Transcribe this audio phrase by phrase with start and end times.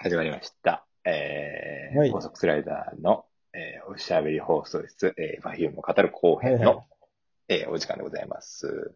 [0.00, 0.86] 始まりました。
[1.04, 6.84] えーはい高速スライダーの、えーおしゃべり放送室、えー、パフュームを語る後編の、はいはい
[7.48, 8.94] えーお時間でございます。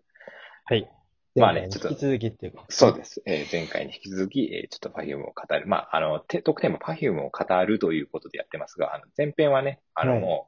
[0.64, 0.88] はい。
[1.34, 2.64] まあねちょっと引き続きっていうか。
[2.68, 3.20] そうです。
[3.26, 5.66] えー前回に引き続き、えーちょっとパフュームを語る。
[5.66, 10.46] まあ、あの、て特典もパフュームを語るということでやってますが、あの前編はね、あの、はい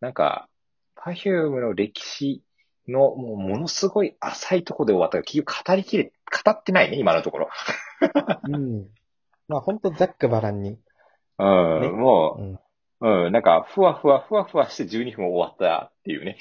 [0.00, 0.50] なんか、
[0.96, 2.44] パフュームの歴史
[2.86, 6.12] の、もう、ものすごい浅いところで終わったが、結局語りきれ、
[6.44, 7.48] 語ってないね、今のところ。
[8.48, 8.86] うん。
[9.48, 10.78] まあ本当ざっくばらんに。
[11.38, 12.58] うん、ねもうん。
[13.00, 16.36] う、うん、なんか、ふわふわふわふわして12分終わったっていうね、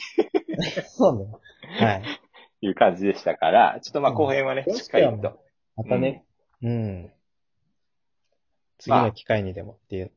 [0.88, 1.26] そうね。
[1.80, 2.04] はい。
[2.62, 5.40] いう感じでしたから、ちょっとまあうん後編はね、どうしっかりと。
[5.76, 6.26] またね。
[6.64, 7.12] うん。
[8.80, 10.12] 次の機会にでもっていう。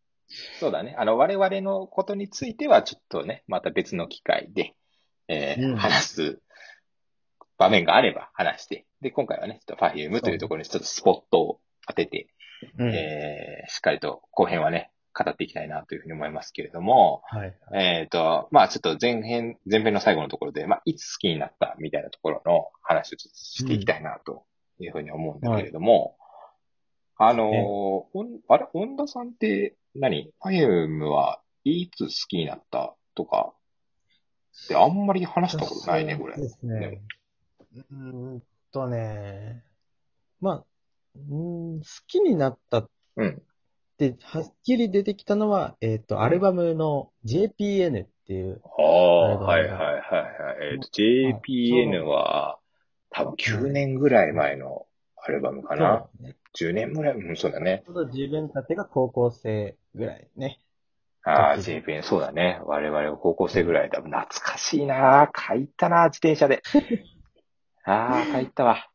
[0.58, 0.94] そうだね。
[0.98, 4.74] あの、我々のことについては、ちょっとね、また別の機会で、
[5.28, 6.40] えーうん話す
[7.58, 12.28] 場面があれば話して、で、今回はね、ちょっと Perfume というところにちょっとスポットを当てて、
[12.78, 12.94] うん。
[12.94, 17.54] えーしっかりと後編はね、語っていきたいなというふうに思いますけれども、はい。
[17.74, 24.44] えっ、と、まあちょっと前編、前編の最後のところで、まあいつ好きになったみたいなところの話をしていきたいなと
[24.78, 26.16] いうふうに思うんだけれども、
[27.16, 33.52] あのーねおんあれ、本田さんって何、パフュームはいつ好きになったとか
[34.64, 36.44] ってあんまり話したことないね、これそう。
[36.44, 37.02] ですね。
[37.74, 37.96] うー
[38.36, 39.64] んとね。
[40.40, 40.64] まあ、
[41.16, 43.42] うーん好きになったっうん。
[43.98, 50.02] て、はっきり出てきたのは、えっ、と、アルバムの JPN っていう、ああ、はいはいはいはい。
[50.72, 52.58] えっ、と、JPN は
[53.10, 56.08] 多分9年ぐらい前のアルバムかな。
[56.18, 57.82] そうね10年ぐらい、うん、そうだね。
[57.86, 60.58] ちょうど自分たちが高校生ぐらいね。
[61.22, 62.60] ああ、時 JPN、そうだね。
[62.64, 63.98] 我々は高校生ぐらいだ。
[63.98, 66.62] 懐かしいな書いたな自転車で。
[67.84, 68.89] ああ、書いたわ。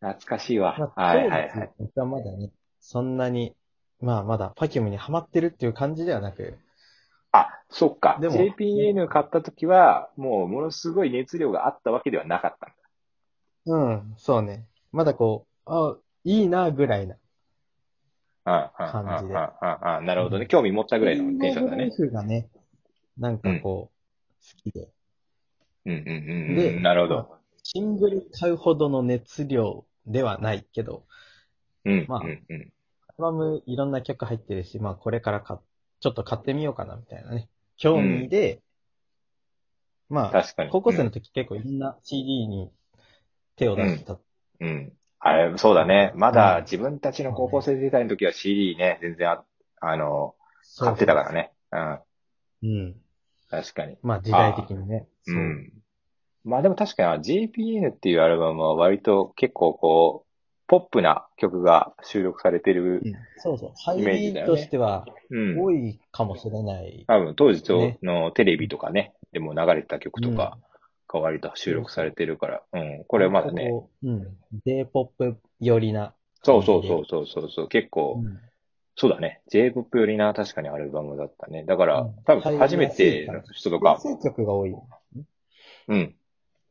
[0.00, 0.76] 懐かしいわ。
[0.78, 1.70] まあ、はいはいはい。
[1.78, 3.54] 僕はまだね、そんなに、
[4.00, 6.58] まあまだパキュムにハマってるっていう感じではなく、
[7.32, 8.18] あ、そっか。
[8.20, 12.74] でも JPN 買った時は、もうものすごい熱量があったわけではなかったんだ。
[13.66, 14.66] うん、そうね。
[14.92, 17.16] まだこう、あ、いいな、ぐらいな。
[18.44, 20.46] 感じでああ、ああ、なるほどね。
[20.46, 21.78] 興味持ったぐらいのテンションだね。
[21.78, 22.48] ライフがね、
[23.18, 24.88] なんかこう、好きで。
[25.84, 26.82] うんうんうんうでん。
[26.82, 27.38] なるほど。
[27.62, 31.06] シングル買うほどの熱量ではないけど、
[31.84, 32.06] うん。
[32.08, 32.72] まあうんうん。
[33.08, 35.60] アルバムいろんな曲入ってるし、まあこれからか、
[36.00, 37.48] ちょっと買ってみようかな、みたいなね。
[37.76, 38.62] 興味で、
[40.08, 40.70] まあ、確かに。
[40.70, 42.70] 高校生の時結構いろんな CD に
[43.56, 44.18] 手を出した。
[44.60, 44.92] うん。
[45.20, 46.12] あれ、そうだね。
[46.14, 49.44] まだ自分たちの高校生時代の時は CD ね、全然あ、
[49.80, 50.34] あの、
[50.78, 51.52] 買ってたからね。
[51.72, 51.98] うん。
[52.62, 52.96] うん。
[53.50, 53.98] 確かに。
[54.02, 55.06] まあ時代的にね。
[55.26, 55.72] うん
[56.48, 60.28] まあでも確かに JPN っていうアルバムは割と結構こう、
[60.66, 63.00] ポップな曲が収録されてる。
[63.04, 63.72] うんそうそう。
[63.76, 65.60] 入イメーとしてはうん。
[65.60, 67.04] 多いかもしれない。
[67.06, 70.58] 多分当時ねのテレビとかね、でも流れてた曲とか
[71.08, 72.62] が割と収録されてるから。
[72.72, 73.04] うん。
[73.06, 73.68] これまだね。
[73.70, 74.08] こう。
[74.08, 74.36] うん。
[74.66, 76.14] J-POP 寄りな。
[76.42, 77.68] そうそうそうそうそうそう。
[77.68, 78.38] 結構、うん
[79.00, 79.42] そうだね。
[79.48, 81.62] J-POP よりな、確かにアルバムだったね。
[81.62, 84.74] だから、うん多分初めての人とか安、い曲が多い。
[85.86, 86.16] うん。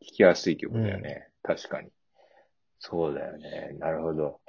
[0.07, 1.27] 聴きやすい曲だよね。
[1.43, 1.89] 確かに。
[2.79, 3.75] そうだよね。
[3.79, 4.39] なるほど。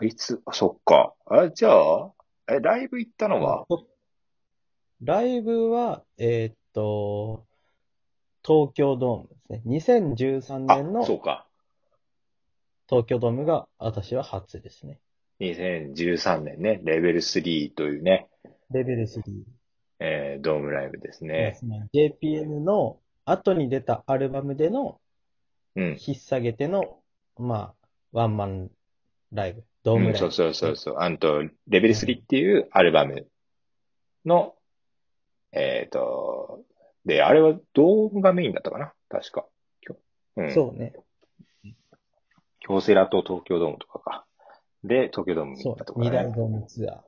[0.00, 1.14] いつ、あそっか。
[1.26, 2.12] あ、じゃあ、
[2.48, 3.66] え、ライブ行ったのは？
[5.02, 7.46] ライブは、えーっと、
[8.44, 10.06] 東京ドームですね。
[10.06, 11.46] 2013年あ、のそうか。
[12.88, 14.98] 東京ドームが私は初ですね。
[15.40, 18.28] 2013年ね、レベル3というね、
[18.70, 19.22] レベル3。
[20.00, 21.58] えードームライブですね。
[21.92, 22.98] JPN の
[23.30, 25.00] 後に出たアルバムでの
[25.76, 25.84] うん。
[26.04, 26.98] 引っ提げての、
[27.38, 28.70] まあ、ワンマン
[29.32, 30.24] ライブ、ドームライブ。
[30.26, 30.96] うんそうそうそうそう。
[30.98, 33.28] あんと、レベル3っていうアルバム
[34.24, 34.54] の、
[35.52, 36.64] えっ、と、
[37.04, 38.92] で、あれはドームがメインだったかな？
[39.08, 39.46] 確か。
[39.80, 39.96] きょ
[40.36, 40.52] うん。
[40.52, 40.94] そうね。
[42.60, 44.26] 京セラと東京ドームとかか。
[44.84, 45.94] で、東京ドームにそう行ったと。
[45.94, 46.10] かね。
[46.10, 47.00] 二大ドームツアー。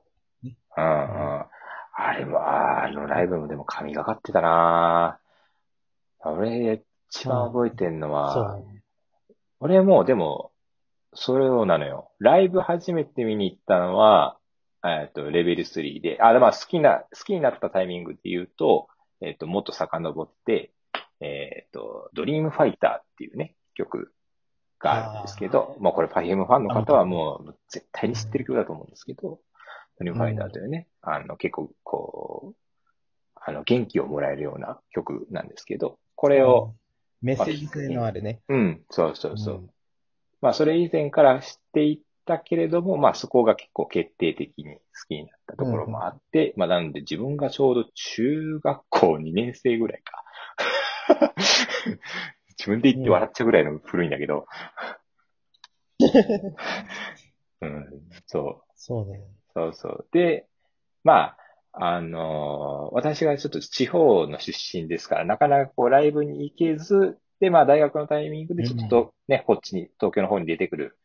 [0.43, 1.45] うんうん。
[1.93, 5.19] あれは、あのライブもでも神がかってたな
[6.23, 8.83] 俺、一番覚えてんのは、そうね。
[9.59, 10.51] 俺も、でも、
[11.13, 12.11] それをなのよ。
[12.19, 14.37] ライブ初めて見に行ったのは、
[14.83, 18.87] えっと、レベル3で、あ、まあ好きな、好きになったタイミングで言うと、
[19.21, 20.71] えっと、もっと遡って、
[21.19, 24.11] えっと、ドリームファイターっていうね、曲
[24.79, 29.39] があるんですけど、まあこれ Perfume ファンの方はもう絶対に知ってる曲だと思うんですけど、
[29.99, 32.55] ドリームファイターというね、あの、結構こう、
[33.43, 36.73] あの、元気をもらえるような曲なんですけど、これを、
[37.21, 38.41] メッセージ性のあるね。
[38.49, 39.55] うん、そうそうそう。
[39.57, 39.69] ん
[40.41, 50.23] まあ、それ以前から知っていったけれども、まあそこが結構決定的に好きになったところもあって、まあなんで自分がちょうど中学校2年生ぐらいか。
[52.57, 54.45] 自分で言って笑っちゃうぐらいの古いんだけど。
[57.61, 58.71] うん、 そう。
[58.75, 59.23] そうだよ。
[59.53, 60.07] そうそう。
[60.11, 60.47] で、
[61.03, 61.37] まあ、
[61.73, 70.97] あのー私がちょっと地方の出身ですから、なかなかこうライブに行けず、で、まあ大学のタイミングでちょっとね、こっちに、東京の方に出てくる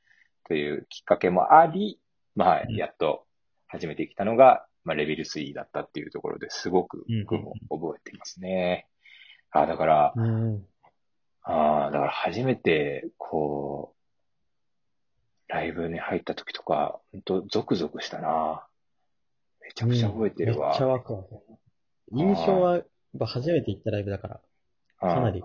[0.48, 2.00] というきっかけもあり、
[2.34, 3.24] まあ、うんやっと
[3.68, 8.88] 始めてきたのが、まあレベル3だったっていうところですごくうん僕も覚えてますね。
[9.52, 10.66] あ、だから、うん。
[11.42, 13.94] ああ、だから初めて、こ
[15.48, 18.66] う、ライブに入った時とか、ほんとゾクゾクしたな。
[19.66, 20.68] めちゃくちゃ覚えてるわ。
[20.68, 21.28] めっちゃワクワク。
[22.12, 22.86] 印象は、やっ
[23.18, 24.40] ぱ初めて行ったライブだから、
[25.00, 25.42] かなり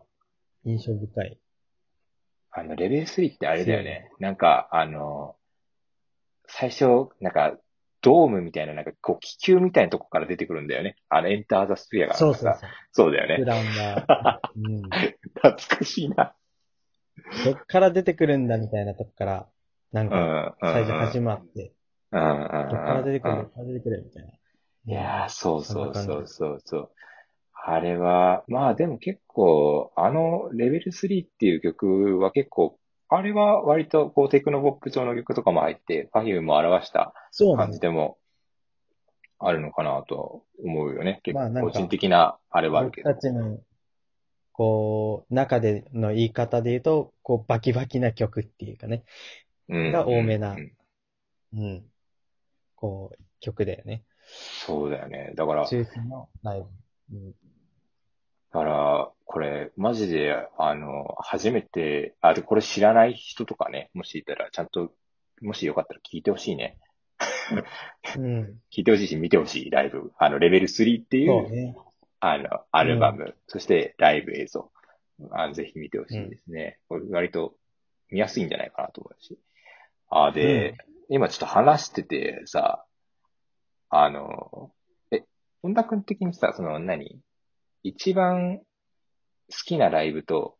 [0.63, 1.39] 印象深い。
[2.51, 4.12] あの、レベル3ってあれだよね。
[4.19, 5.35] なんか、あの、
[6.47, 7.57] 最初、なんか、
[8.01, 10.97] ドームみたいな、なんか、こう、気球みたいなとこから出てくるんだよね。
[11.07, 12.15] あの、エンターザスピアが。
[12.15, 12.69] そうそうそう。
[12.91, 13.38] そうだよね。
[13.38, 14.81] 普段が、 うん。
[15.35, 16.35] 懐かしいな。
[17.45, 19.50] どっから出てくるんだみたいなとこから、
[19.94, 20.09] なん。
[20.09, 21.73] か、最初始まって、
[22.11, 22.21] うん。
[22.21, 22.69] うん。
[22.69, 24.29] どっから出てくる、うんどっから出てくるみたいな。
[24.29, 26.91] いやー、そうそうそうそうそう。
[27.63, 32.77] あれは、まあでも結構、あの、レベル3っていう曲は結構、
[33.07, 37.13] あれは割とこうテクノポップ調の曲とかも入って、Perfume も表した
[37.57, 37.71] 感。
[37.71, 38.17] じでも
[39.37, 41.19] あるのかなと思うよね。
[41.23, 43.21] 結構個人的なあれはあるけど僕た。
[43.21, 43.59] ちの、
[44.53, 49.03] こう、中での言い方で言うと、こう、バキバキな曲っていうかね、
[49.69, 50.71] うんが多めなうん
[51.53, 51.83] うん。
[52.81, 54.04] こう、曲だよね。
[54.66, 55.33] そうだよね。
[55.36, 56.66] だから、中心のライ
[57.12, 57.16] ブ。
[57.16, 57.31] うん。
[57.31, 57.36] だ
[58.51, 64.92] から、これ、マジで、あの、初めて、あ、で、これ知らない人とかね、もしいたら、ちゃんと、
[65.42, 66.80] もしよかったら聞いてほしいね。
[68.18, 68.60] うん。
[68.75, 70.12] 聞いてほしいし、見てほしい、ライブ。
[70.18, 71.75] あの、レベル3っていう、そうね。
[72.19, 74.72] あの、アルバム、そしてライブ映像。
[75.30, 76.80] あのぜひ見てほしいですね。
[76.89, 77.54] これ割と
[78.10, 79.38] 見やすいんじゃないかなと思うし。
[80.10, 80.75] あ、で、
[81.13, 82.85] 今ちょっと話しててさ、
[83.89, 84.71] あの、
[85.11, 85.25] え、
[85.61, 87.19] 本田君的にさ、その何？
[87.83, 90.55] 一番好きなライブと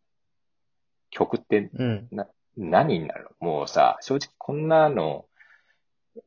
[1.09, 2.09] 曲ってうん。
[2.57, 3.48] 何になるの？
[3.48, 5.25] もうさ、正直こんなの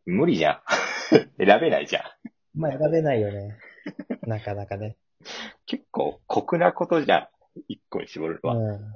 [0.07, 0.61] 無理じゃん。
[1.37, 2.59] 選べないじゃん。
[2.59, 3.59] まあ、選べないよね。
[4.27, 4.97] なかなかね。
[5.67, 7.61] 結構酷なことじゃん。
[7.69, 8.57] 一個に絞るのは。
[8.57, 8.95] うん。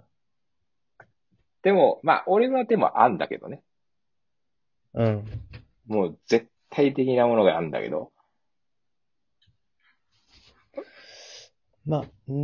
[1.60, 3.62] でも、まあ、俺はでもあんだけどね。
[4.98, 5.24] うん。
[5.86, 8.10] もう絶対的なものがあんだけど。
[11.86, 12.34] まあ、うー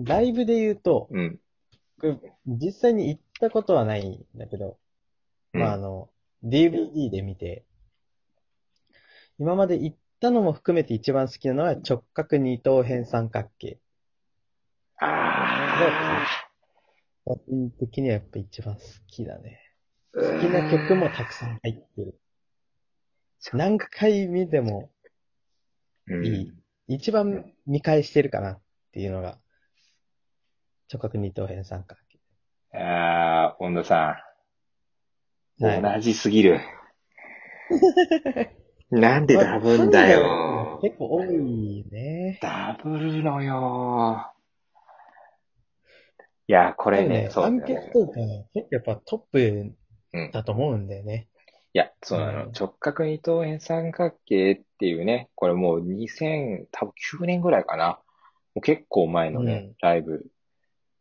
[0.00, 1.38] ん、ライブで言うと、うん。
[2.00, 4.78] 僕実際に行ったことはないんだけど、
[5.52, 6.08] うんまあ、あの、
[6.42, 7.64] DVD で見て、
[9.38, 13.78] 今まで行ったのも含めて一番好きなのは直角二等辺三角形。
[15.00, 16.26] あ
[17.24, 19.67] 個人的にはやっぱ一番好きだね。
[20.16, 20.20] あ。
[20.20, 22.18] 好きな曲もたくさん入ってる。
[23.52, 24.90] 何回見ても
[26.08, 26.52] うんいい
[26.88, 28.60] 一番見返してるかなっ
[28.92, 29.38] ていうのが、
[30.92, 32.78] 直角二等辺三角形。
[32.78, 33.96] ああ、温度さ
[35.60, 35.64] ん。
[35.64, 36.60] はい同じすぎる。
[38.90, 40.78] なんでダブんだよ。
[40.80, 42.38] 結構多いね。
[42.40, 44.32] ダブるのよ。
[46.46, 47.62] いや、これね、そうだアン。
[47.62, 48.20] ケートと
[48.70, 49.74] やっぱトップ
[50.12, 51.28] うんだと思うんだよね。
[51.74, 52.44] いや、そうなの。
[52.46, 58.00] うん直角二等辺三角形っていうね、これもう2000、多分9年ぐらいかな。
[58.54, 60.26] もう結構前のね、うんライブ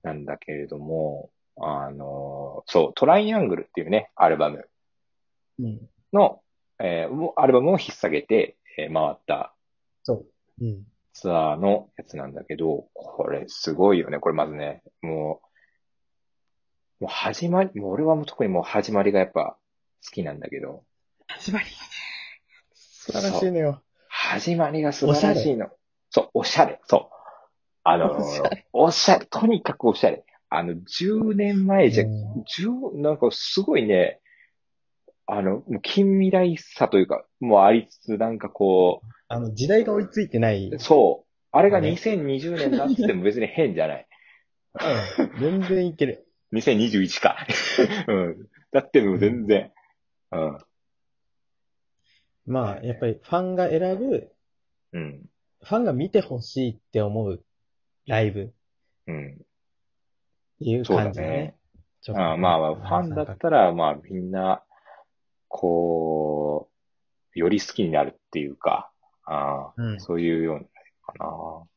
[0.04, 4.68] なんだけれども、あの、そう、トライアングルっていうね、アルバム
[5.60, 5.90] うん。
[6.14, 6.42] の、
[6.80, 9.54] えーアルバムを引っ提げて、えー回った
[10.04, 10.26] そう。
[10.62, 10.84] うん。
[11.14, 14.20] ツアーのやつなんだけど、これすごいよね。
[14.20, 15.47] これまずね、もう、
[17.00, 19.58] もう始まり、もう俺はもう特にもう始まりがやっぱ
[20.06, 20.84] 好きなんだけど、
[21.28, 21.78] 始まりがね。
[22.74, 23.82] 素晴らしいのよ。
[24.10, 25.70] 始まりが素晴らしいの。
[26.10, 26.80] そう、おしゃれ。
[26.88, 27.18] そう。
[27.84, 29.26] あのー、おしゃれ。
[29.26, 30.26] とにかくおしゃれ。
[30.50, 34.20] あの、10年前じゃ、うん10、なんかすごいね、
[35.26, 40.70] あの、もう近未来さというか、もうありつつ、なんかこあの、時代が追いついてない。
[40.70, 41.28] う、そう。
[41.52, 44.08] あれがね2020年だっつっても別に変じゃない。
[45.20, 45.40] うん。
[45.40, 46.27] 全然いける。
[46.54, 47.38] 2021か。
[48.08, 48.50] うん。
[48.72, 49.72] だってもう全然。
[50.32, 50.58] うん。
[52.46, 54.32] まあ、やっぱりファンが選ぶ、
[54.94, 55.30] うん。
[55.62, 57.44] ファンが見てほしいって思う
[58.06, 58.50] ライブっ
[59.08, 59.38] うん。
[59.38, 59.46] て
[60.60, 61.58] いう感じだね。
[62.02, 64.64] ちょっとあまあまあ、ファンだったら、まあみんな、
[65.50, 66.70] こ
[67.36, 68.92] う、より好きになるっていうか、
[69.26, 70.62] あーうんそういうような
[71.02, 71.68] かな。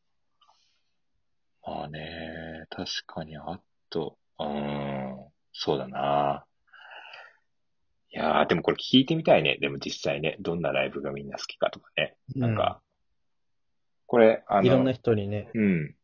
[1.66, 3.60] まあね、確かに、あ
[3.90, 6.46] と、うーん、そうだな。
[8.12, 9.58] いやー、でもこれ聞いてみたいね。
[9.60, 12.16] でも実際ね、どんなライブがみんな好きかとかね。
[12.34, 12.82] なんか、
[14.06, 15.50] これ、あの、いろんな人にね。
[15.54, 15.94] うん。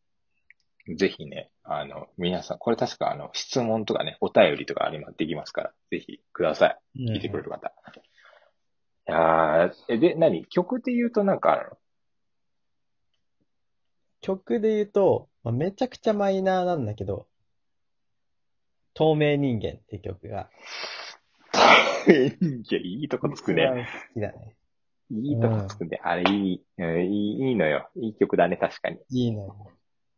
[0.97, 7.11] ぜひね、あの、皆さん、これ確かあの、質問とかね、お便りとかありま、できますから、ぜひください。
[7.11, 7.73] 聞いてくれる方。
[9.09, 10.47] いやー、え、で、何？
[10.47, 11.77] 曲で言うとなんかあるの？
[14.21, 17.27] 曲で言うと、まあ、めちゃくちゃマイナーなんだけど、
[18.97, 20.49] 透明人間って曲が、
[22.09, 22.11] い
[22.75, 23.63] や、いいとこつくね。
[23.63, 24.57] 一番好きだね。
[25.11, 26.01] いいとこつくね。
[26.03, 27.91] あれ、いい、うんいい、いいのよ。
[27.97, 28.99] いい曲だね、確かに。
[29.11, 29.71] いいのよ。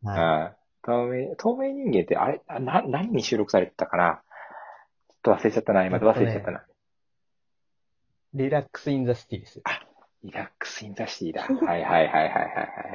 [0.03, 0.19] はい。
[0.19, 4.21] ああ透明、透明人間って、あれ、あな、何に収録されてたかな？
[5.23, 5.85] ちょっと忘れちゃったな。
[5.85, 6.65] 今忘れちゃったな。
[8.33, 9.61] Relax In The City です。
[10.23, 11.43] Relax In The City だ。
[11.43, 12.43] はいはいはいはいはいは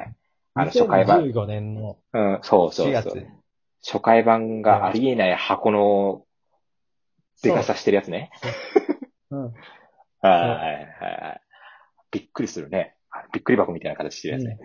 [0.04, 0.16] い。
[0.54, 1.24] あの、初回版。
[1.24, 3.26] 2015年のうん、そうそう4そう月。。
[3.86, 6.24] 初回版がありえない箱の、
[7.42, 8.30] でかさしてるやつね。
[9.30, 9.42] うん。
[9.44, 9.50] は
[10.22, 11.40] いはいはい。
[12.10, 12.96] びっくりするね。
[13.10, 14.58] あびっくり箱みたいな形してるやつね。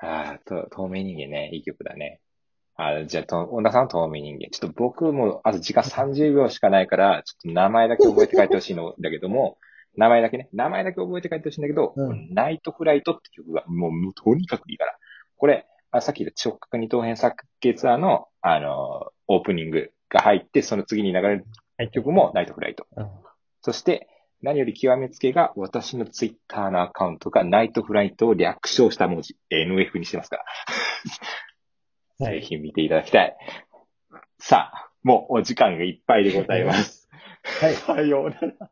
[0.00, 2.20] ああ、と、透明人間ね、いい曲だね。
[2.76, 4.48] あじゃあ、と、小田さんは透明人間。
[4.50, 9.58] ちょっと僕も、あと時間30秒しかないから、ちょっと名前だけ覚えて帰ってほしいのだけども、
[9.96, 14.96] 名前だけね、名前だけ覚えて帰ってほしいんだけど、うんナイトフライトって曲が、もう、もうとにかくいいから。
[15.36, 21.46] これ、あさっき言った直角二等辺作系ツアーの、あの、オープニングが入って、その次に流れる
[21.92, 22.86] 曲もナイトフライト。
[22.96, 23.06] うん
[23.62, 24.08] そして、
[24.40, 30.44] 何より極めつけが、私のツイッターのアカウントがナイトフライトを略称した文字、NF にしてますから。
[32.26, 33.36] はいぜひ見ていただきたい。
[34.38, 37.08] さあ、もうお時間がいっぱいでございます。
[37.60, 37.74] はい。
[37.76, 38.52] さようなら。